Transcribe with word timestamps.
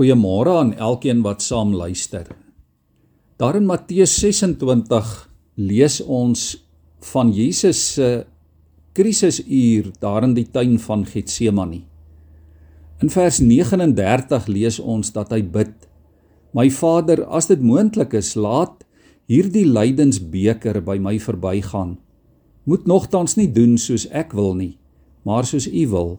Goeiemôre 0.00 0.54
aan 0.56 0.70
elkeen 0.80 1.18
wat 1.20 1.42
saam 1.44 1.74
luister. 1.76 2.24
Daar 3.36 3.58
in 3.58 3.66
Matteus 3.68 4.14
26 4.16 5.10
lees 5.60 5.98
ons 6.00 6.44
van 7.12 7.28
Jesus 7.36 7.82
se 7.98 8.06
krisisuur 8.96 9.90
daar 10.00 10.24
in 10.24 10.32
die 10.38 10.46
tuin 10.48 10.78
van 10.80 11.04
Getsemane. 11.04 11.82
In 13.04 13.12
vers 13.12 13.42
39 13.44 14.48
lees 14.48 14.78
ons 14.80 15.12
dat 15.12 15.36
hy 15.36 15.42
bid: 15.42 15.76
"My 16.56 16.70
Vader, 16.70 17.26
as 17.28 17.52
dit 17.52 17.60
moontlik 17.60 18.16
is, 18.16 18.32
laat 18.40 18.86
hierdie 19.28 19.66
lydensbeker 19.68 20.80
by 20.80 20.96
my 20.96 21.18
verbygaan. 21.20 21.98
Moet 22.64 22.86
nogtans 22.86 23.36
nie 23.36 23.52
doen 23.52 23.76
soos 23.76 24.08
ek 24.08 24.32
wil 24.32 24.54
nie, 24.54 24.78
maar 25.28 25.44
soos 25.44 25.68
U 25.68 25.86
wil." 25.92 26.18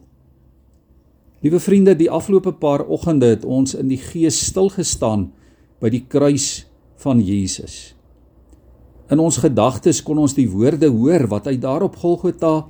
Liewe 1.42 1.58
vriende, 1.58 1.96
die 1.98 2.10
afgelope 2.10 2.52
paar 2.54 2.84
oggende 2.86 3.32
het 3.32 3.44
ons 3.44 3.74
in 3.74 3.88
die 3.90 3.98
gees 3.98 4.38
stil 4.46 4.68
gestaan 4.70 5.32
by 5.82 5.90
die 5.90 6.04
kruis 6.06 6.68
van 7.02 7.18
Jesus. 7.18 7.96
In 9.10 9.18
ons 9.18 9.40
gedagtes 9.42 9.98
kon 10.06 10.20
ons 10.22 10.36
die 10.36 10.46
woorde 10.46 10.86
hoor 10.94 11.26
wat 11.32 11.48
hy 11.50 11.56
daar 11.58 11.82
op 11.82 11.98
Golgotha 11.98 12.68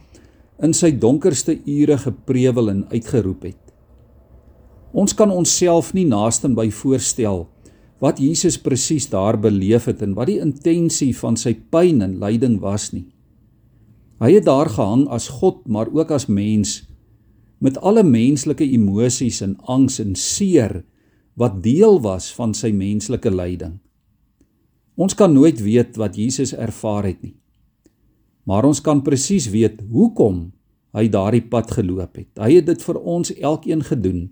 in 0.64 0.72
sy 0.72 0.88
donkerste 0.96 1.58
ure 1.68 1.98
geprewel 2.00 2.72
en 2.72 2.86
uitgeroep 2.88 3.44
het. 3.50 3.60
Ons 4.92 5.12
kan 5.16 5.30
onsself 5.32 5.92
nie 5.92 6.06
naaste 6.08 6.48
by 6.56 6.70
voorstel 6.72 7.44
wat 8.02 8.18
Jesus 8.18 8.56
presies 8.58 9.04
daar 9.12 9.36
beleef 9.38 9.84
het 9.86 10.00
en 10.02 10.16
wat 10.16 10.32
die 10.32 10.40
intensie 10.42 11.12
van 11.14 11.36
sy 11.38 11.52
pyn 11.54 12.00
en 12.02 12.16
lyding 12.18 12.56
was 12.64 12.88
nie. 12.96 13.04
Hy 14.22 14.32
het 14.38 14.48
daar 14.48 14.70
gehang 14.72 15.04
as 15.12 15.28
God, 15.40 15.60
maar 15.68 15.92
ook 15.92 16.10
as 16.14 16.26
mens 16.26 16.80
met 17.62 17.78
alle 17.78 18.02
menslike 18.02 18.66
emosies 18.66 19.38
en 19.44 19.54
angs 19.70 20.00
en 20.02 20.16
seer 20.18 20.80
wat 21.38 21.62
deel 21.62 22.00
was 22.02 22.32
van 22.34 22.54
sy 22.54 22.72
menslike 22.74 23.30
lyding. 23.30 23.78
Ons 24.98 25.14
kan 25.16 25.32
nooit 25.32 25.62
weet 25.62 25.96
wat 25.96 26.18
Jesus 26.18 26.52
ervaar 26.52 27.06
het 27.08 27.22
nie. 27.22 27.36
Maar 28.44 28.66
ons 28.66 28.82
kan 28.82 29.00
presies 29.06 29.46
weet 29.54 29.80
hoekom 29.92 30.50
hy 30.92 31.06
daardie 31.08 31.44
pad 31.48 31.70
geloop 31.72 32.18
het. 32.18 32.28
Hy 32.36 32.58
het 32.58 32.66
dit 32.68 32.82
vir 32.82 32.98
ons 32.98 33.30
elkeen 33.32 33.84
gedoen. 33.86 34.26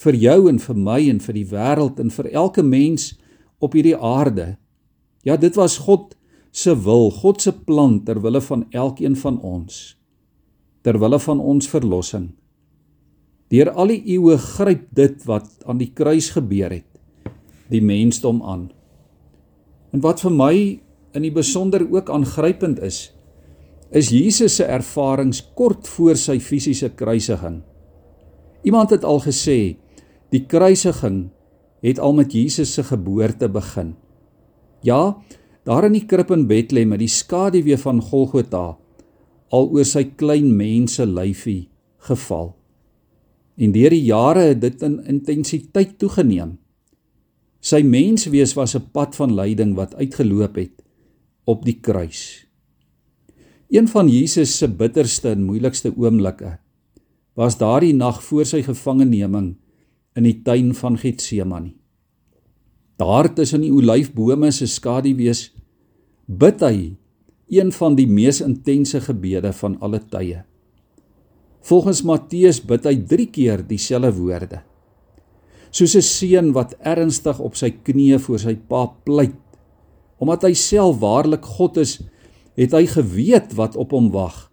Vir 0.00 0.16
jou 0.16 0.38
en 0.48 0.60
vir 0.62 0.78
my 0.78 1.00
en 1.10 1.20
vir 1.20 1.36
die 1.36 1.48
wêreld 1.50 2.00
en 2.00 2.14
vir 2.14 2.30
elke 2.32 2.62
mens 2.62 3.12
op 3.60 3.74
hierdie 3.76 3.98
aarde. 3.98 4.54
Ja, 5.26 5.36
dit 5.36 5.58
was 5.58 5.80
God 5.84 6.14
se 6.54 6.72
wil, 6.86 7.10
God 7.10 7.42
se 7.42 7.52
plan 7.52 7.98
ter 8.06 8.22
wille 8.22 8.40
van 8.40 8.64
elkeen 8.70 9.18
van 9.18 9.40
ons. 9.42 9.96
Ter 10.86 10.98
wille 11.02 11.18
van 11.18 11.40
ons 11.40 11.68
verlossing. 11.68 12.30
Deur 13.52 13.70
al 13.74 13.92
die 13.92 14.02
eeue 14.16 14.38
gryp 14.40 14.86
dit 14.96 15.26
wat 15.28 15.50
aan 15.68 15.80
die 15.80 15.90
kruis 15.94 16.30
gebeur 16.34 16.72
het, 16.72 16.88
die 17.70 17.82
mensdom 17.84 18.40
aan. 18.42 18.70
En 19.92 20.02
wat 20.04 20.24
vir 20.24 20.32
my 20.34 20.54
in 21.14 21.22
die 21.22 21.34
besonder 21.34 21.84
ook 21.84 22.10
aangrypend 22.10 22.80
is, 22.82 23.12
is 23.94 24.10
Jesus 24.10 24.56
se 24.58 24.66
ervarings 24.66 25.42
kort 25.54 25.86
voor 25.86 26.18
sy 26.18 26.40
fisiese 26.42 26.90
kruisiging. 26.98 27.60
Iemand 28.66 28.90
het 28.90 29.04
al 29.04 29.20
gesê, 29.22 29.76
die 30.34 30.42
kruisiging 30.50 31.28
het 31.84 32.00
al 32.00 32.16
met 32.16 32.32
Jesus 32.32 32.72
se 32.74 32.82
geboorte 32.82 33.48
begin. 33.52 33.92
Ja, 34.82 35.14
daar 35.64 35.86
in 35.86 35.94
die 35.96 36.06
krib 36.08 36.32
in 36.34 36.48
Bethlehem 36.48 36.90
met 36.96 37.04
die 37.04 37.12
skaduwee 37.12 37.78
van 37.80 38.02
Golgotha 38.02 38.74
al 39.54 39.70
oor 39.70 39.86
sy 39.86 40.08
klein 40.18 40.50
mense 40.56 41.04
lyfie 41.06 41.68
geval. 42.08 42.54
En 43.56 43.72
deur 43.72 43.90
die 43.90 44.04
jare 44.04 44.48
het 44.50 44.60
dit 44.60 44.82
in 44.82 44.98
intensiteit 45.06 45.98
toegeneem. 45.98 46.56
Sy 47.60 47.82
menswees 47.82 48.54
was 48.54 48.74
'n 48.74 48.90
pad 48.92 49.16
van 49.16 49.34
lyding 49.34 49.74
wat 49.74 49.94
uitgeloop 49.94 50.56
het 50.56 50.82
op 51.44 51.64
die 51.64 51.80
kruis. 51.80 52.46
Een 53.70 53.88
van 53.88 54.08
Jesus 54.08 54.58
se 54.58 54.68
bitterste 54.68 55.30
en 55.30 55.44
moeilikste 55.44 55.92
oomblikke 55.96 56.58
was 57.34 57.58
daardie 57.58 57.94
nag 57.94 58.22
voor 58.22 58.44
sy 58.46 58.62
gevangeneming 58.62 59.56
in 60.14 60.22
die 60.22 60.42
tuin 60.42 60.74
van 60.74 60.98
Getsemane. 60.98 61.72
Daar 62.96 63.34
tussen 63.34 63.60
die 63.60 63.72
olyfbome 63.74 64.50
se 64.54 64.66
skaduwees 64.70 65.48
bid 66.26 66.60
hy 66.60 66.94
een 67.50 67.72
van 67.72 67.96
die 67.98 68.06
mees 68.06 68.40
intense 68.40 69.00
gebede 69.00 69.52
van 69.52 69.80
alle 69.80 70.00
tye. 70.10 70.44
Volgens 71.64 72.02
Matteus 72.04 72.60
bid 72.60 72.84
hy 72.84 72.94
3 73.08 73.26
keer 73.32 73.62
dieselfde 73.64 74.12
woorde. 74.18 74.60
Soos 75.72 75.96
'n 75.96 76.04
seun 76.04 76.52
wat 76.52 76.76
ernstig 76.78 77.40
op 77.40 77.56
sy 77.56 77.70
knieë 77.70 78.18
voor 78.20 78.38
sy 78.38 78.54
pa 78.54 78.86
pleit, 79.04 79.40
omdat 80.20 80.42
hy 80.44 80.52
self 80.52 81.00
waarlik 81.00 81.44
God 81.44 81.76
is, 81.76 82.02
het 82.54 82.72
hy 82.72 82.86
geweet 82.86 83.56
wat 83.56 83.76
op 83.76 83.90
hom 83.90 84.10
wag. 84.10 84.50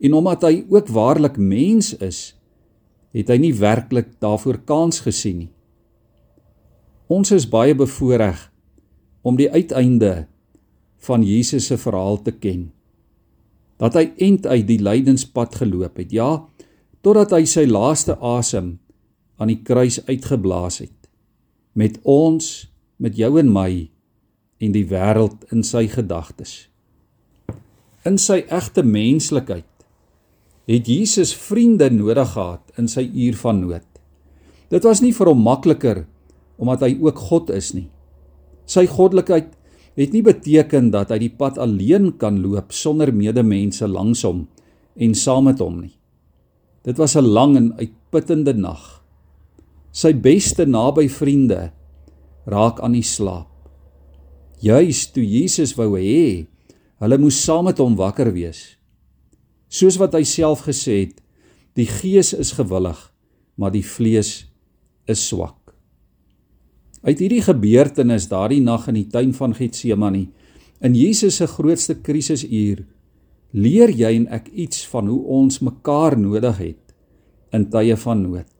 En 0.00 0.14
omdat 0.14 0.42
hy 0.42 0.64
ook 0.68 0.88
waarlik 0.88 1.38
mens 1.38 1.94
is, 1.94 2.34
het 3.14 3.28
hy 3.28 3.38
nie 3.38 3.54
werklik 3.54 4.20
daarvoor 4.20 4.58
kans 4.66 5.00
gesien 5.00 5.38
nie. 5.38 5.52
Ons 7.08 7.32
is 7.32 7.48
baie 7.48 7.74
bevoordeel 7.74 8.36
om 9.22 9.36
die 9.36 9.50
uiteinde 9.50 10.26
van 10.98 11.22
Jesus 11.22 11.66
se 11.66 11.78
verhaal 11.78 12.22
te 12.22 12.32
ken 12.32 12.68
dat 13.78 13.94
hy 13.98 14.08
end 14.18 14.46
uit 14.46 14.66
die 14.66 14.80
lydenspad 14.82 15.54
geloop 15.60 16.00
het. 16.00 16.12
Ja, 16.12 16.44
totdat 17.02 17.32
hy 17.36 17.44
sy 17.46 17.64
laaste 17.68 18.18
asem 18.18 18.76
aan 19.38 19.52
die 19.52 19.60
kruis 19.62 20.00
uitgeblaas 20.08 20.82
het. 20.82 20.96
Met 21.78 22.00
ons, 22.02 22.66
met 22.98 23.14
jou 23.16 23.36
en 23.38 23.52
my 23.54 23.70
en 24.58 24.74
die 24.74 24.86
wêreld 24.90 25.46
in 25.54 25.62
sy 25.62 25.86
gedagtes. 25.90 26.66
In 28.06 28.18
sy 28.18 28.42
egte 28.50 28.82
menslikheid 28.82 29.66
het 30.68 30.88
Jesus 30.90 31.32
vriende 31.38 31.88
nodig 31.90 32.34
gehad 32.34 32.74
in 32.80 32.90
sy 32.90 33.06
uur 33.06 33.38
van 33.40 33.62
nood. 33.62 33.86
Dit 34.68 34.84
was 34.84 35.00
nie 35.00 35.14
vir 35.16 35.30
hom 35.30 35.40
makliker 35.46 36.02
omdat 36.58 36.82
hy 36.84 36.96
ook 36.98 37.22
God 37.30 37.52
is 37.54 37.70
nie. 37.76 37.86
Sy 38.68 38.84
goddelikheid 38.90 39.54
het 39.98 40.14
nie 40.14 40.22
beteken 40.22 40.92
dat 40.94 41.10
hy 41.10 41.18
die 41.24 41.34
pad 41.34 41.58
alleen 41.58 42.12
kan 42.20 42.38
loop 42.42 42.70
sonder 42.74 43.10
medemense 43.14 43.86
langs 43.90 44.22
hom 44.26 44.44
en 44.94 45.14
saam 45.18 45.48
met 45.50 45.58
hom 45.62 45.80
nie. 45.82 45.94
Dit 46.86 46.98
was 46.98 47.16
'n 47.16 47.26
lang 47.26 47.56
en 47.56 47.74
uitputtende 47.78 48.54
nag. 48.54 49.02
Sy 49.92 50.12
beste 50.14 50.66
naby 50.66 51.08
vriende 51.08 51.72
raak 52.46 52.80
aan 52.80 52.92
die 52.92 53.02
slaap. 53.02 53.48
Juis 54.60 55.10
toe 55.12 55.24
Jesus 55.24 55.74
wou 55.74 55.98
hê 55.98 56.46
hulle 56.98 57.18
moes 57.18 57.44
saam 57.44 57.64
met 57.64 57.78
hom 57.78 57.96
wakker 57.96 58.32
wees. 58.32 58.78
Soos 59.68 59.98
wat 59.98 60.14
hy 60.14 60.24
self 60.24 60.64
gesê 60.66 61.06
het, 61.06 61.20
die 61.74 61.86
gees 61.86 62.32
is 62.32 62.52
gewillig, 62.52 63.12
maar 63.56 63.70
die 63.70 63.84
vlees 63.84 64.46
is 65.06 65.28
swak. 65.28 65.57
Uit 67.06 67.20
hierdie 67.22 67.42
gebeurtenis 67.44 68.26
daardie 68.30 68.62
nag 68.64 68.88
in 68.90 68.98
die 68.98 69.08
tuin 69.10 69.30
van 69.36 69.54
Getsemane, 69.54 70.26
in 70.82 70.94
Jesus 70.94 71.38
se 71.38 71.46
grootste 71.46 71.98
krisisuur, 72.02 72.82
leer 73.54 73.90
jy 73.94 74.10
en 74.16 74.26
ek 74.34 74.50
iets 74.50 74.84
van 74.90 75.08
hoe 75.08 75.20
ons 75.38 75.60
mekaar 75.64 76.18
nodig 76.18 76.58
het 76.58 76.94
in 77.54 77.68
tye 77.72 77.96
van 77.96 78.22
nood. 78.26 78.50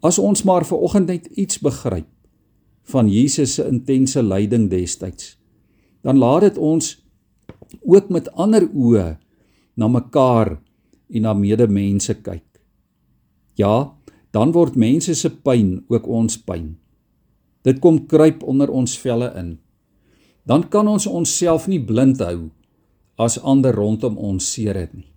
As 0.00 0.18
ons 0.18 0.44
maar 0.48 0.64
ver 0.64 0.80
oggend 0.80 1.10
net 1.12 1.26
iets 1.36 1.60
begryp 1.60 2.08
van 2.90 3.10
Jesus 3.10 3.58
se 3.58 3.66
intense 3.68 4.22
lyding 4.22 4.70
destyds, 4.70 5.36
dan 6.02 6.18
laat 6.18 6.48
dit 6.48 6.58
ons 6.58 6.94
ook 7.84 8.08
met 8.08 8.30
ander 8.32 8.64
oë 8.70 9.18
na 9.76 9.88
mekaar 9.88 10.56
en 11.10 11.26
na 11.26 11.34
medemense 11.36 12.14
kyk. 12.22 12.46
Ja, 13.58 13.92
dan 14.32 14.54
word 14.54 14.78
mense 14.78 15.14
se 15.14 15.28
pyn 15.30 15.82
ook 15.90 16.06
ons 16.08 16.38
pyn. 16.38 16.78
Dit 17.66 17.80
kom 17.80 18.06
kruip 18.08 18.42
onder 18.42 18.70
ons 18.72 18.96
velle 18.98 19.28
in. 19.36 19.58
Dan 20.48 20.68
kan 20.68 20.88
ons 20.88 21.06
onsself 21.06 21.68
nie 21.68 21.80
blind 21.80 22.22
hou 22.24 22.48
as 23.20 23.36
ander 23.44 23.74
rondom 23.76 24.16
ons 24.16 24.46
seer 24.54 24.78
het 24.80 24.92
nie. 24.96 25.08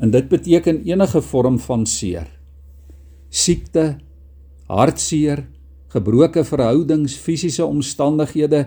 En 0.00 0.10
dit 0.10 0.26
beteken 0.28 0.82
enige 0.88 1.20
vorm 1.22 1.58
van 1.62 1.84
seer. 1.86 2.26
Siekte, 3.30 4.00
hartseer, 4.66 5.44
gebroke 5.92 6.42
verhoudings, 6.46 7.14
fisiese 7.18 7.66
omstandighede, 7.66 8.64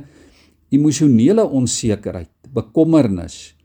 emosionele 0.74 1.44
onsekerheid, 1.44 2.32
bekommernis 2.54 3.56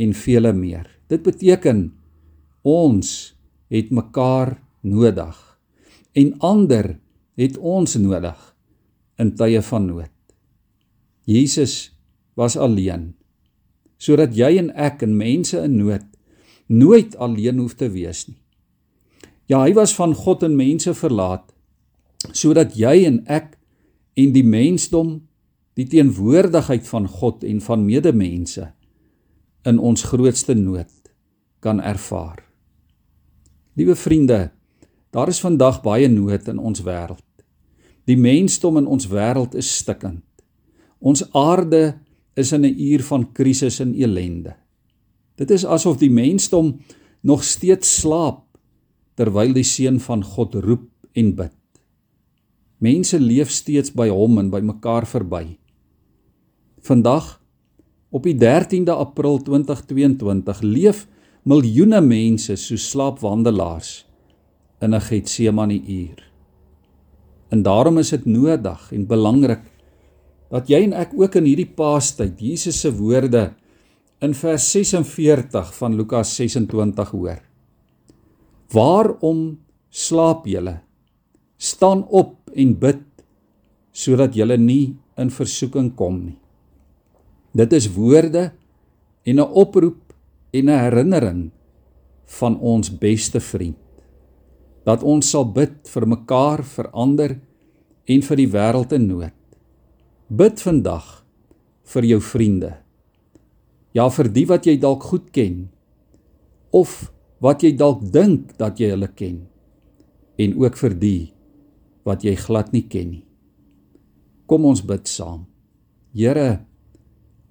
en 0.00 0.12
vele 0.16 0.52
meer. 0.52 0.88
Dit 1.08 1.24
beteken 1.24 1.86
ons 2.64 3.34
het 3.72 3.90
mekaar 3.92 4.56
nodig 4.84 5.36
en 6.14 6.34
ander 6.44 6.94
het 7.38 7.58
ons 7.58 7.96
nodig 7.98 8.38
in 9.18 9.34
tye 9.38 9.62
van 9.62 9.86
nood. 9.86 10.12
Jesus 11.24 11.92
was 12.34 12.56
alleen 12.56 13.12
sodat 14.04 14.34
jy 14.36 14.58
en 14.60 14.68
ek 14.76 15.04
en 15.06 15.14
mense 15.16 15.56
in 15.56 15.78
nood 15.78 16.04
nooit 16.68 17.14
alleen 17.16 17.60
hoef 17.62 17.76
te 17.80 17.88
wees 17.92 18.26
nie. 18.28 18.40
Ja, 19.48 19.62
hy 19.64 19.74
was 19.76 19.94
van 19.96 20.14
God 20.16 20.42
en 20.46 20.56
mense 20.56 20.92
verlaat, 20.96 21.44
sodat 22.32 22.76
jy 22.76 23.04
en 23.08 23.20
ek 23.28 23.54
en 24.20 24.32
die 24.32 24.44
mensdom 24.44 25.18
die 25.76 25.86
teenwoordigheid 25.90 26.86
van 26.88 27.08
God 27.10 27.44
en 27.44 27.60
van 27.64 27.84
medemense 27.84 28.68
in 29.68 29.80
ons 29.80 30.06
grootste 30.06 30.54
nood 30.56 30.92
kan 31.64 31.80
ervaar. 31.80 32.44
Liewe 33.74 33.96
vriende, 33.98 34.52
daar 35.10 35.32
is 35.32 35.40
vandag 35.42 35.80
baie 35.82 36.08
nood 36.08 36.48
in 36.48 36.60
ons 36.60 36.84
wêreld. 36.86 37.23
Die 38.04 38.16
mensdom 38.16 38.76
in 38.76 38.86
ons 38.86 39.08
wêreld 39.08 39.54
is 39.54 39.70
stikkend. 39.80 40.24
Ons 41.00 41.24
aarde 41.32 42.00
is 42.36 42.52
in 42.52 42.64
'n 42.64 42.78
uur 42.78 43.02
van 43.02 43.32
krisis 43.32 43.80
en 43.80 43.94
elende. 43.94 44.56
Dit 45.36 45.50
is 45.50 45.64
asof 45.64 45.96
die 45.98 46.10
mensdom 46.10 46.80
nog 47.22 47.44
steeds 47.44 48.00
slaap 48.00 48.44
terwyl 49.14 49.52
die 49.52 49.64
seun 49.64 50.00
van 50.00 50.24
God 50.24 50.54
roep 50.54 50.90
en 51.12 51.34
bid. 51.34 51.52
Mense 52.78 53.20
leef 53.20 53.50
steeds 53.50 53.92
by 53.94 54.08
hom 54.08 54.38
en 54.38 54.50
by 54.50 54.60
mekaar 54.60 55.06
verby. 55.06 55.58
Vandag 56.80 57.40
op 58.10 58.22
die 58.22 58.34
13de 58.34 58.92
April 58.92 59.38
2022 59.42 60.60
leef 60.62 61.06
miljoene 61.42 62.00
mense 62.00 62.56
so 62.56 62.76
slaapwandelaars 62.76 64.04
in 64.80 64.94
'n 64.94 65.00
Getsemane 65.00 65.80
uur. 65.86 66.33
En 67.54 67.62
daarom 67.62 68.00
is 68.02 68.10
dit 68.10 68.24
nodig 68.26 68.88
en 68.90 69.06
belangrik 69.06 69.62
dat 70.50 70.70
jy 70.70 70.80
en 70.88 70.94
ek 70.98 71.14
ook 71.18 71.36
in 71.38 71.46
hierdie 71.46 71.70
Paastyd 71.70 72.40
Jesus 72.42 72.80
se 72.82 72.90
woorde 72.94 73.52
in 74.24 74.34
vers 74.34 74.66
46 74.74 75.70
van 75.78 75.94
Lukas 75.98 76.32
26 76.38 77.12
hoor. 77.14 77.38
Waarom 78.74 79.44
slaap 79.90 80.48
julle? 80.50 80.80
Staan 81.58 82.02
op 82.10 82.50
en 82.50 82.74
bid 82.78 83.04
sodat 83.94 84.34
julle 84.34 84.58
nie 84.58 84.96
in 85.20 85.30
versoeking 85.30 85.92
kom 85.94 86.18
nie. 86.24 86.38
Dit 87.54 87.72
is 87.78 87.86
woorde 87.94 88.50
en 89.22 89.36
'n 89.38 89.50
oproep 89.62 90.12
en 90.50 90.70
'n 90.70 90.82
herinnering 90.86 91.50
van 92.26 92.58
ons 92.58 92.90
beste 92.90 93.40
vriend 93.40 93.83
dat 94.84 95.02
ons 95.02 95.30
sal 95.30 95.46
bid 95.48 95.76
vir 95.88 96.06
mekaar, 96.06 96.62
vir 96.62 96.90
ander 96.92 97.36
en 98.04 98.24
vir 98.24 98.40
die 98.40 98.50
wêreld 98.52 98.92
in 98.92 99.06
nood. 99.08 99.34
Bid 100.28 100.60
vandag 100.60 101.24
vir 101.94 102.08
jou 102.08 102.20
vriende. 102.20 102.72
Ja, 103.96 104.08
vir 104.10 104.28
die 104.32 104.44
wat 104.50 104.66
jy 104.66 104.76
dalk 104.80 105.06
goed 105.08 105.30
ken 105.32 105.68
of 106.74 107.12
wat 107.44 107.62
jy 107.62 107.74
dalk 107.78 108.02
dink 108.12 108.56
dat 108.58 108.80
jy 108.80 108.90
hulle 108.94 109.08
ken 109.14 109.44
en 110.40 110.56
ook 110.58 110.76
vir 110.80 110.96
die 110.98 111.22
wat 112.04 112.24
jy 112.26 112.34
glad 112.36 112.72
nie 112.74 112.84
ken 112.90 113.10
nie. 113.12 113.24
Kom 114.50 114.66
ons 114.68 114.82
bid 114.84 115.08
saam. 115.08 115.46
Here, 116.12 116.64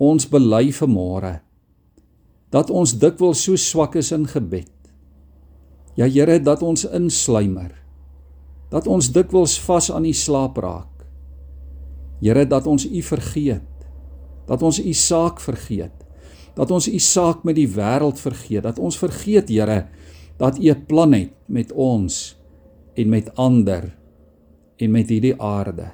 ons 0.00 0.26
bely 0.26 0.70
vanmôre 0.74 1.38
dat 2.50 2.72
ons 2.74 2.96
dikwels 2.98 3.44
so 3.44 3.54
swak 3.60 3.94
is 4.00 4.10
in 4.16 4.26
gebed. 4.26 4.79
Ja 6.00 6.08
Here, 6.08 6.38
dat 6.40 6.62
ons 6.64 6.86
insluimer. 6.88 7.74
Dat 8.72 8.86
ons 8.88 9.10
dikwels 9.12 9.58
vas 9.66 9.90
aan 9.92 10.06
U 10.08 10.12
slaap 10.16 10.56
raak. 10.62 11.04
Here, 12.24 12.46
dat 12.48 12.68
ons 12.70 12.86
U 12.88 13.02
vergeet. 13.04 13.66
Dat 14.48 14.64
ons 14.64 14.80
U 14.80 14.92
saak 14.96 15.42
vergeet. 15.44 15.92
Dat 16.56 16.72
ons 16.72 16.88
U 16.88 16.98
saak 16.98 17.44
met 17.44 17.58
die 17.58 17.68
wêreld 17.68 18.20
vergeet. 18.20 18.64
Dat 18.64 18.80
ons 18.80 18.96
vergeet, 18.96 19.52
Here, 19.52 19.90
dat 20.40 20.56
U 20.56 20.70
'n 20.70 20.86
plan 20.86 21.12
het 21.12 21.36
met 21.46 21.72
ons 21.72 22.36
en 22.96 23.08
met 23.08 23.34
ander 23.36 23.92
en 24.76 24.90
met 24.90 25.08
hierdie 25.08 25.36
aarde. 25.36 25.92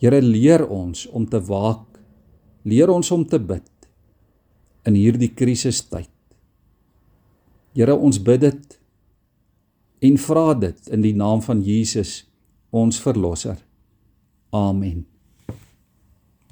Here, 0.00 0.22
leer 0.22 0.66
ons 0.68 1.06
om 1.12 1.28
te 1.28 1.40
waak. 1.40 2.00
Leer 2.64 2.88
ons 2.88 3.10
om 3.10 3.26
te 3.26 3.38
bid 3.38 3.68
in 4.84 4.94
hierdie 4.94 5.34
krisistyd. 5.34 6.08
Here, 7.72 7.94
ons 7.96 8.20
bid 8.22 8.40
dit 8.44 8.78
en 10.02 10.18
vra 10.18 10.52
dit 10.58 10.88
in 10.92 11.04
die 11.04 11.14
naam 11.16 11.40
van 11.44 11.62
Jesus, 11.62 12.22
ons 12.70 12.98
verlosser. 13.00 13.60
Amen. 14.52 15.06